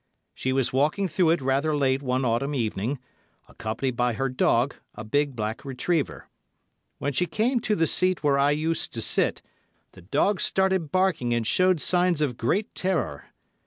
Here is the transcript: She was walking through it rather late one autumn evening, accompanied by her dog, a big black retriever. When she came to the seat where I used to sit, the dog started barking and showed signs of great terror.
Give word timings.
She 0.33 0.51
was 0.51 0.73
walking 0.73 1.07
through 1.07 1.29
it 1.29 1.43
rather 1.43 1.75
late 1.77 2.01
one 2.01 2.25
autumn 2.25 2.55
evening, 2.55 2.97
accompanied 3.47 3.95
by 3.95 4.13
her 4.13 4.29
dog, 4.29 4.75
a 4.95 5.03
big 5.03 5.35
black 5.35 5.63
retriever. 5.63 6.27
When 6.97 7.13
she 7.13 7.27
came 7.27 7.59
to 7.59 7.75
the 7.75 7.85
seat 7.85 8.23
where 8.23 8.39
I 8.39 8.49
used 8.49 8.95
to 8.95 9.01
sit, 9.03 9.43
the 9.91 10.01
dog 10.01 10.41
started 10.41 10.91
barking 10.91 11.35
and 11.35 11.45
showed 11.45 11.79
signs 11.81 12.19
of 12.19 12.35
great 12.35 12.73
terror. 12.73 13.25